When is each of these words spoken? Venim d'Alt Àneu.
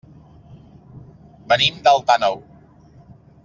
Venim 1.53 1.79
d'Alt 1.89 2.13
Àneu. 2.17 2.43